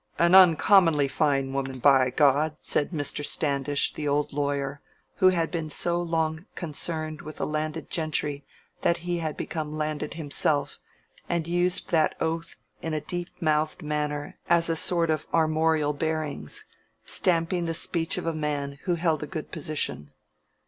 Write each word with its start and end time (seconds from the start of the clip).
an 0.17 0.33
uncommonly 0.33 1.07
fine 1.07 1.53
woman, 1.53 1.77
by 1.77 2.09
God!" 2.09 2.57
said 2.59 2.89
Mr. 2.89 3.23
Standish, 3.23 3.93
the 3.93 4.07
old 4.07 4.33
lawyer, 4.33 4.81
who 5.17 5.29
had 5.29 5.51
been 5.51 5.69
so 5.69 6.01
long 6.01 6.47
concerned 6.55 7.21
with 7.21 7.35
the 7.37 7.45
landed 7.45 7.91
gentry 7.91 8.43
that 8.81 8.97
he 9.05 9.19
had 9.19 9.37
become 9.37 9.77
landed 9.77 10.15
himself, 10.15 10.79
and 11.29 11.47
used 11.47 11.91
that 11.91 12.15
oath 12.19 12.55
in 12.81 12.95
a 12.95 13.01
deep 13.01 13.29
mouthed 13.39 13.83
manner 13.83 14.39
as 14.49 14.69
a 14.69 14.75
sort 14.75 15.11
of 15.11 15.27
armorial 15.35 15.93
bearings, 15.93 16.65
stamping 17.03 17.65
the 17.65 17.75
speech 17.75 18.17
of 18.17 18.25
a 18.25 18.33
man 18.33 18.79
who 18.85 18.95
held 18.95 19.21
a 19.21 19.27
good 19.27 19.51
position. 19.51 20.11